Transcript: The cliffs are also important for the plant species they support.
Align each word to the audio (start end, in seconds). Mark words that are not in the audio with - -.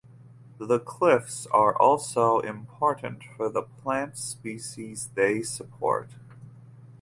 The 0.57 0.79
cliffs 0.79 1.45
are 1.51 1.79
also 1.79 2.39
important 2.39 3.21
for 3.37 3.49
the 3.49 3.61
plant 3.61 4.17
species 4.17 5.11
they 5.13 5.43
support. 5.43 6.09